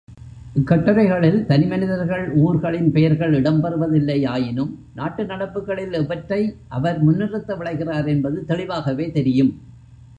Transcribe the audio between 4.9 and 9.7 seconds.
நாட்டு நடப்புகளில் எவற்றை அவர் முன்னிறுத்த விழைகிறார் என்பது தெளிவாகவே தெரியும்.